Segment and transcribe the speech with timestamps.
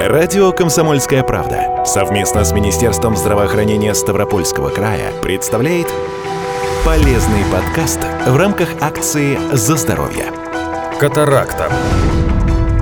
[0.00, 5.86] Радио «Комсомольская правда» совместно с Министерством здравоохранения Ставропольского края представляет
[6.84, 10.26] полезный подкаст в рамках акции «За здоровье».
[10.98, 11.70] Катаракта.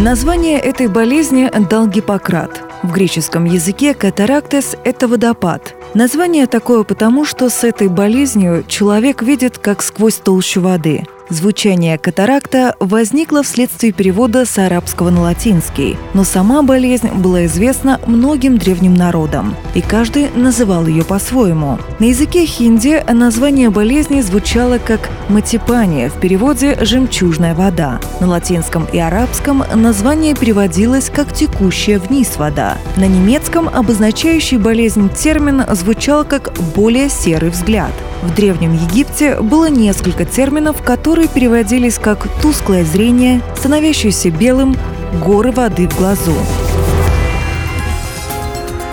[0.00, 2.62] Название этой болезни дал Гиппократ.
[2.82, 5.74] В греческом языке катарактес– это водопад.
[5.92, 12.76] Название такое потому, что с этой болезнью человек видит как сквозь толщу воды– Звучание катаракта
[12.80, 19.56] возникло вследствие перевода с арабского на латинский, но сама болезнь была известна многим древним народам,
[19.74, 21.78] и каждый называл ее по-своему.
[21.98, 28.00] На языке хинди название болезни звучало как матипания, в переводе «жемчужная вода».
[28.20, 32.76] На латинском и арабском название переводилось как «текущая вниз вода».
[32.96, 37.92] На немецком обозначающий болезнь термин звучал как «более серый взгляд».
[38.22, 44.76] В Древнем Египте было несколько терминов, которые переводились как «тусклое зрение», «становящийся белым»,
[45.24, 46.34] «горы воды в глазу».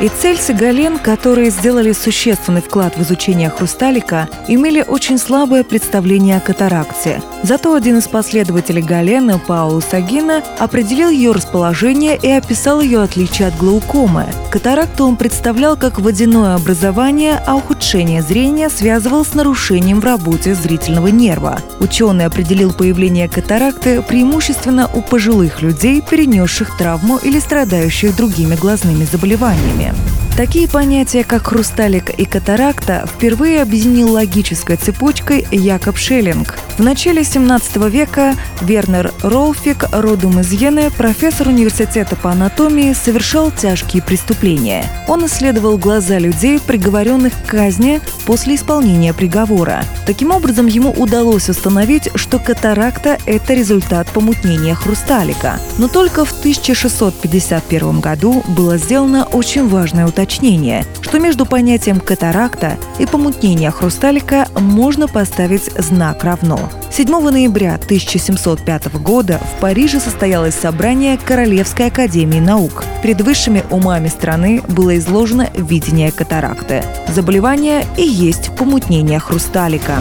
[0.00, 6.40] И Цельс Гален, которые сделали существенный вклад в изучение хрусталика, имели очень слабое представление о
[6.40, 7.22] катаракте.
[7.46, 13.56] Зато один из последователей Галена, Пауло Сагина, определил ее расположение и описал ее отличие от
[13.56, 14.26] глаукомы.
[14.50, 21.06] Катаракту он представлял как водяное образование, а ухудшение зрения связывал с нарушением в работе зрительного
[21.06, 21.60] нерва.
[21.78, 29.94] Ученый определил появление катаракты преимущественно у пожилых людей, перенесших травму или страдающих другими глазными заболеваниями.
[30.36, 36.56] Такие понятия, как хрусталик и катаракта, впервые объединил логической цепочкой Якоб Шеллинг.
[36.78, 44.02] В начале 17 века Вернер Ролфик, родом из Йены, профессор университета по анатомии, совершал тяжкие
[44.02, 44.84] преступления.
[45.08, 49.84] Он исследовал глаза людей, приговоренных к казни после исполнения приговора.
[50.06, 55.58] Таким образом, ему удалось установить, что катаракта– это результат помутнения хрусталика.
[55.78, 63.06] Но только в 1651 году было сделано очень важное уточнение что между понятием катаракта и
[63.06, 66.65] помутнения хрусталика можно поставить знак равно.
[66.90, 72.84] 7 ноября 1705 года в Париже состоялось собрание Королевской академии наук.
[73.02, 76.82] Перед высшими умами страны было изложено видение катаракты.
[77.08, 80.00] Заболевание и есть помутнение хрусталика.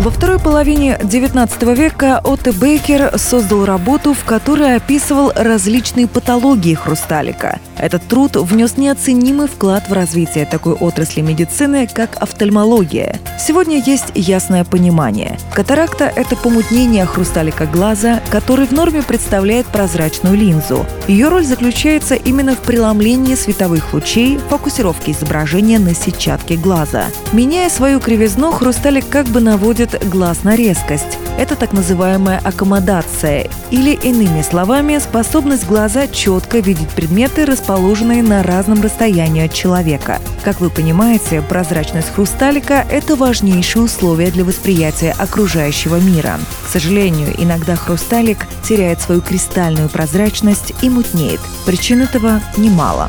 [0.00, 7.58] Во второй половине XIX века Отто Бейкер создал работу, в которой описывал различные патологии хрусталика.
[7.76, 13.20] Этот труд внес неоценимый вклад в развитие такой отрасли медицины, как офтальмология.
[13.38, 15.38] Сегодня есть ясное понимание.
[15.52, 20.86] Катаракта– это помутнение хрусталика глаза, который в норме представляет прозрачную линзу.
[21.08, 27.04] Ее роль заключается именно в преломлении световых лучей, фокусировке изображения на сетчатке глаза.
[27.32, 31.18] Меняя свою кривизну, хрусталик как бы наводит наводит глаз на резкость.
[31.38, 38.82] Это так называемая аккомодация, или, иными словами, способность глаза четко видеть предметы, расположенные на разном
[38.82, 40.20] расстоянии от человека.
[40.44, 46.38] Как вы понимаете, прозрачность хрусталика– это важнейшее условие для восприятия окружающего мира.
[46.64, 51.40] К сожалению, иногда хрусталик теряет свою кристальную прозрачность и мутнеет.
[51.66, 53.08] Причин этого немало.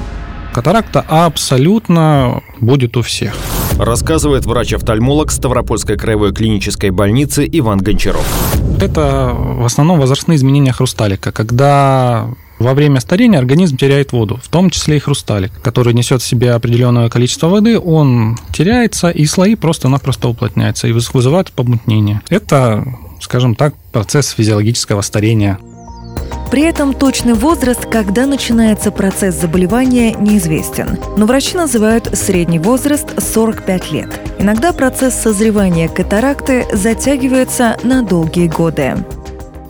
[0.54, 3.34] Катаракта абсолютно будет у всех
[3.78, 8.26] рассказывает врач-офтальмолог Ставропольской краевой клинической больницы Иван Гончаров.
[8.82, 12.28] Это в основном возрастные изменения хрусталика, когда
[12.60, 16.54] во время старения организм теряет воду, в том числе и хрусталик, который несет в себе
[16.54, 22.22] определенное количество воды, он теряется, и слои просто-напросто уплотняются и вызывают помутнение.
[22.30, 22.86] Это,
[23.20, 25.58] скажем так, процесс физиологического старения
[26.52, 30.98] при этом точный возраст, когда начинается процесс заболевания, неизвестен.
[31.18, 34.10] Но врачи называют средний возраст 45 лет.
[34.38, 38.96] Иногда процесс созревания катаракты затягивается на долгие годы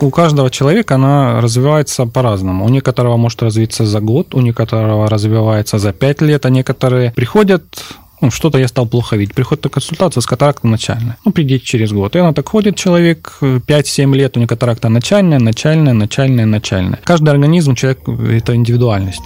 [0.02, 2.64] у каждого человека она развивается по-разному.
[2.64, 7.62] У некоторого может развиться за год, у некоторого развивается за пять лет, а некоторые приходят
[8.22, 9.34] ну, что-то я стал плохо видеть.
[9.34, 11.14] Приходит на консультацию с катарактой начальной.
[11.24, 12.16] Ну, придите через год.
[12.16, 17.00] И она так ходит, человек 5-7 лет, у нее катаракта начальная, начальная, начальная, начальная.
[17.04, 19.22] Каждый организм, человек– это индивидуальность.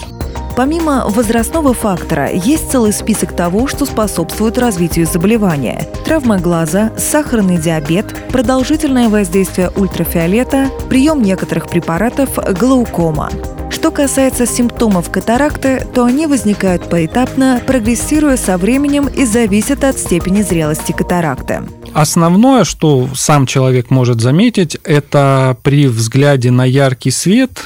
[0.56, 5.86] Помимо возрастного фактора, есть целый список того, что способствует развитию заболевания.
[6.06, 13.30] Травма глаза, сахарный диабет, продолжительное воздействие ультрафиолета, прием некоторых препаратов, глаукома.
[13.86, 20.42] Что касается симптомов катаракты, то они возникают поэтапно, прогрессируя со временем и зависят от степени
[20.42, 21.62] зрелости катаракты.
[21.94, 27.62] Основное, что сам человек может заметить, это при взгляде на яркий свет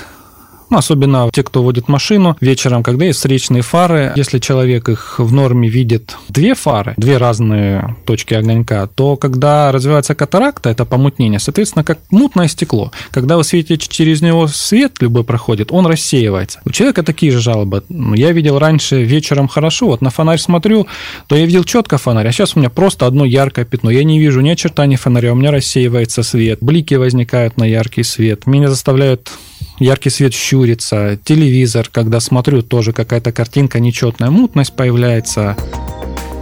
[0.71, 4.13] Ну, особенно те, кто водит машину вечером, когда есть встречные фары.
[4.15, 10.15] Если человек их в норме видит две фары, две разные точки огонька, то когда развивается
[10.15, 12.93] катаракта, это помутнение, соответственно, как мутное стекло.
[13.11, 16.61] Когда вы светите через него свет любой проходит, он рассеивается.
[16.65, 17.83] У человека такие же жалобы.
[18.15, 20.87] Я видел раньше вечером хорошо, вот на фонарь смотрю,
[21.27, 23.91] то я видел четко фонарь, а сейчас у меня просто одно яркое пятно.
[23.91, 28.47] Я не вижу ни очертаний фонаря, у меня рассеивается свет, блики возникают на яркий свет.
[28.47, 29.33] Меня заставляют
[29.81, 35.57] яркий свет щурится, телевизор, когда смотрю, тоже какая-то картинка нечетная, мутность появляется.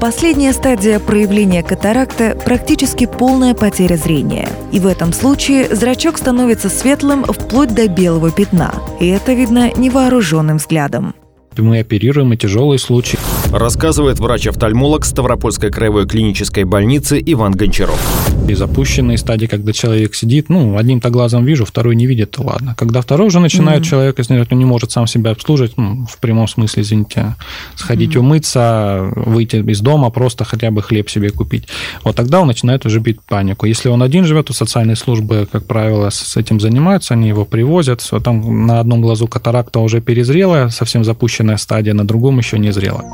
[0.00, 4.48] Последняя стадия проявления катаракты– практически полная потеря зрения.
[4.70, 8.74] И в этом случае зрачок становится светлым вплоть до белого пятна.
[9.00, 11.14] И это видно невооруженным взглядом
[11.62, 13.18] мы оперируем и тяжелые случаи.
[13.52, 17.98] Рассказывает врач-офтальмолог Ставропольской краевой клинической больницы Иван Гончаров.
[18.46, 22.74] И запущенные стадии, когда человек сидит, ну, одним-то глазом вижу, второй не видит, то ладно.
[22.76, 23.86] Когда второй уже начинает mm-hmm.
[23.86, 27.36] человек, если он не может сам себя обслуживать, ну, в прямом смысле, извините,
[27.74, 28.18] сходить mm-hmm.
[28.18, 31.68] умыться, выйти из дома, просто хотя бы хлеб себе купить.
[32.04, 33.64] Вот тогда он начинает уже бить панику.
[33.64, 38.06] Если он один живет, то социальные службы, как правило, с этим занимаются, они его привозят.
[38.22, 43.04] Там на одном глазу катаракта уже перезрелая, совсем запущенная стадия, на другом еще не зрела.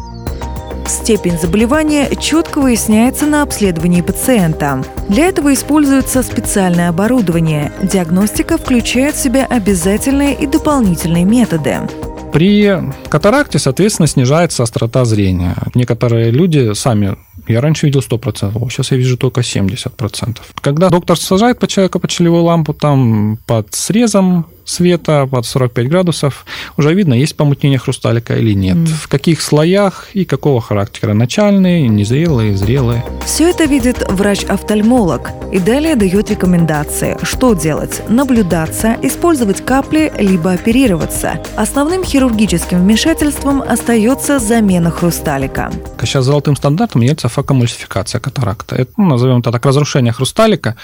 [0.87, 4.83] Степень заболевания четко выясняется на обследовании пациента.
[5.09, 7.73] Для этого используется специальное оборудование.
[7.83, 11.79] Диагностика включает в себя обязательные и дополнительные методы.
[12.33, 15.55] При катаракте, соответственно, снижается острота зрения.
[15.75, 17.17] Некоторые люди сами
[17.49, 20.39] я раньше видел 100%, сейчас я вижу только 70%.
[20.61, 26.45] Когда доктор сажает по человеку под щелевую лампу, там под срезом света под 45 градусов,
[26.77, 28.77] уже видно, есть помутнение хрусталика или нет.
[28.77, 28.87] Mm.
[28.87, 31.15] В каких слоях и какого характера.
[31.15, 33.05] Начальные, незрелые, зрелые.
[33.25, 38.03] Все это видит врач-офтальмолог и далее дает рекомендации, что делать.
[38.09, 41.41] Наблюдаться, использовать капли, либо оперироваться.
[41.57, 45.71] Основным хирургическим вмешательством остается замена хрусталика.
[46.01, 48.77] Сейчас золотым стандартом является фокомульсификация катаракта.
[48.77, 50.77] Это, ну, назовем это так, разрушение хрусталика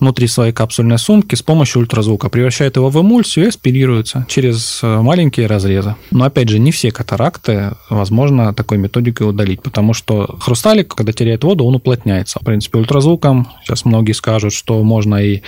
[0.00, 2.28] внутри своей капсульной сумки с помощью ультразвука.
[2.28, 5.96] Превращает его в эмульсию и аспирируется через э, маленькие разрезы.
[6.10, 11.44] Но, опять же, не все катаракты возможно такой методикой удалить, потому что хрусталик, когда теряет
[11.44, 12.38] воду, он уплотняется.
[12.40, 15.42] В принципе, ультразвуком сейчас многие скажут, что можно и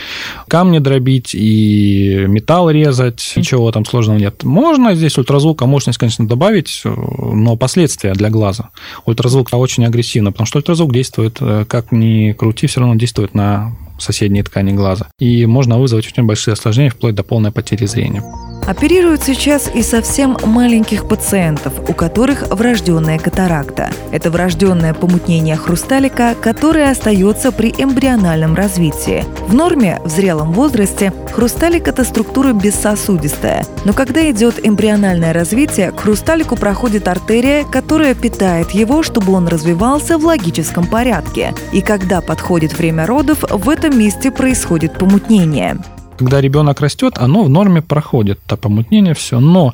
[0.48, 4.44] камни дробить, и металл резать, ничего там сложного нет.
[4.44, 8.70] Можно здесь ультразвука мощность, конечно, добавить, но последствия для глаза.
[9.04, 13.74] Ультразвук очень агрессивно, потому что ультразвук действует, э, как ни крути, все равно действует на
[13.98, 15.06] соседней ткани глаза.
[15.18, 18.22] И можно вызвать очень большие осложнения, вплоть до полной потери зрения.
[18.66, 23.90] Оперируют сейчас и совсем маленьких пациентов, у которых врожденная катаракта.
[24.10, 29.24] Это врожденное помутнение хрусталика, которое остается при эмбриональном развитии.
[29.46, 33.64] В норме в зрелом возрасте хрусталик– это структура бессосудистая.
[33.84, 40.18] Но когда идет эмбриональное развитие, к хрусталику проходит артерия, которая питает его, чтобы он развивался
[40.18, 41.54] в логическом порядке.
[41.72, 45.78] И когда подходит время родов, в этом месте происходит помутнение
[46.16, 49.40] когда ребенок растет, оно в норме проходит, это помутнение, все.
[49.40, 49.72] Но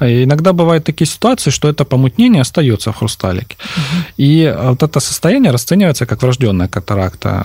[0.00, 3.56] э, иногда бывают такие ситуации, что это помутнение остается в хрусталике.
[3.60, 4.04] Угу.
[4.18, 7.42] И вот это состояние расценивается как врожденная катаракта.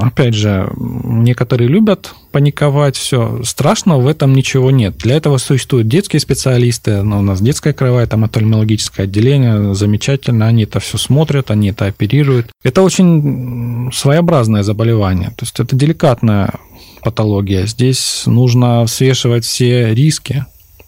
[0.00, 3.42] Опять же, некоторые любят паниковать, все.
[3.44, 4.96] Страшного в этом ничего нет.
[4.98, 10.64] Для этого существуют детские специалисты, но у нас детская краевая, там атомологическое отделение, замечательно, они
[10.64, 12.48] это все смотрят, они это оперируют.
[12.62, 16.54] Это очень своеобразное заболевание, то есть это деликатное
[17.02, 17.66] патология.
[17.66, 20.44] Здесь нужно взвешивать все риски,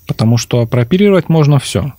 [0.06, 1.93] потому что прооперировать можно все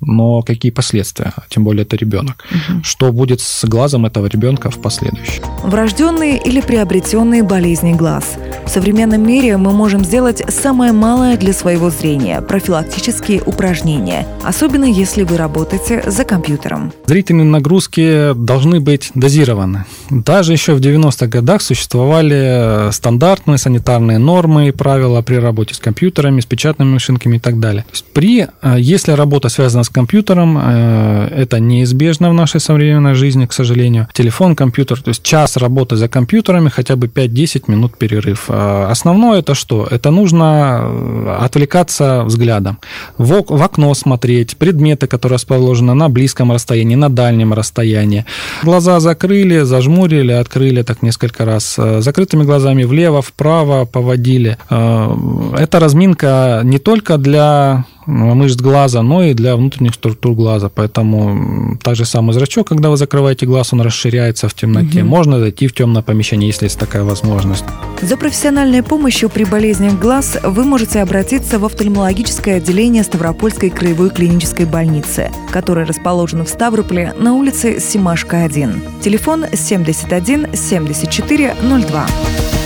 [0.00, 2.44] но какие последствия, тем более это ребенок.
[2.50, 2.84] Угу.
[2.84, 5.42] Что будет с глазом этого ребенка в последующем?
[5.62, 8.36] Врожденные или приобретенные болезни глаз.
[8.66, 15.22] В современном мире мы можем сделать самое малое для своего зрения– профилактические упражнения, особенно если
[15.22, 16.92] вы работаете за компьютером.
[17.06, 19.84] Зрительные нагрузки должны быть дозированы.
[20.10, 26.40] Даже еще в 90-х годах существовали стандартные санитарные нормы и правила при работе с компьютерами,
[26.40, 27.84] с печатными машинками и так далее.
[28.12, 30.58] При, э, если работа связана с компьютером.
[30.58, 34.08] Э, это неизбежно в нашей современной жизни, к сожалению.
[34.12, 38.46] Телефон, компьютер, то есть час работы за компьютерами, хотя бы 5-10 минут перерыв.
[38.48, 39.86] А основное это что?
[39.90, 42.78] Это нужно э, отвлекаться взглядом.
[43.18, 48.24] В, в окно смотреть, предметы, которые расположены на близком расстоянии, на дальнем расстоянии.
[48.62, 51.76] Глаза закрыли, зажмурили, открыли так несколько раз.
[51.78, 54.56] Э, закрытыми глазами влево, вправо поводили.
[54.68, 60.68] Это разминка не только для мышц глаза, но и для внутренних структур глаза.
[60.68, 65.00] Поэтому так же самый зрачок, когда вы закрываете глаз, он расширяется в темноте.
[65.00, 65.08] Угу.
[65.08, 67.64] Можно зайти в темное помещение, если есть такая возможность.
[68.02, 74.66] За профессиональной помощью при болезнях глаз вы можете обратиться в офтальмологическое отделение Ставропольской краевой клинической
[74.66, 78.82] больницы, которое расположено в Ставрополе на улице Симашка, 1.
[79.02, 82.63] Телефон 71 74 02.